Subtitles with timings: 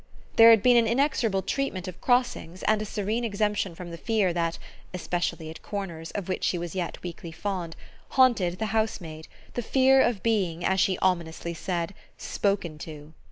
[0.35, 4.33] There had been an inexorable treatment of crossings and a serene exemption from the fear
[4.33, 4.57] that
[4.95, 7.75] especially at corners, of which she was yet weakly fond
[8.09, 13.13] haunted the housemaid, the fear of being, as she ominously said, "spoken to."